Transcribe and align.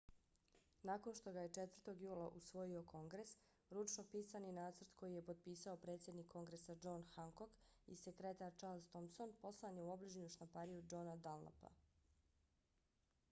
nakon 0.89 1.13
što 1.17 1.31
ga 1.33 1.41
je 1.41 1.49
4. 1.55 1.91
jula 2.03 2.29
usvojio 2.39 2.79
kongres 2.93 3.33
ručno 3.77 4.05
pisani 4.13 4.53
nacrt 4.59 4.95
koji 5.01 5.13
je 5.15 5.23
potpisao 5.27 5.77
predsjednik 5.83 6.27
kongresa 6.31 6.75
john 6.85 7.05
hancock 7.15 7.61
i 7.87 7.97
sekretar 8.05 8.57
charles 8.57 8.87
thomson 8.95 9.35
poslan 9.45 9.77
je 9.81 9.83
u 9.83 9.91
obližnju 9.97 10.31
štampariju 10.37 10.83
johna 10.95 11.15
dunlapa 11.27 11.73